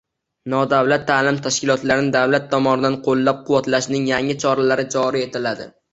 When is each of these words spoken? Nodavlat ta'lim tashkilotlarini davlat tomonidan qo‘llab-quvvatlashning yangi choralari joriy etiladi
Nodavlat 0.51 1.03
ta'lim 1.09 1.35
tashkilotlarini 1.47 2.11
davlat 2.15 2.47
tomonidan 2.53 2.97
qo‘llab-quvvatlashning 3.09 4.09
yangi 4.13 4.37
choralari 4.45 4.87
joriy 4.97 5.29
etiladi 5.29 5.71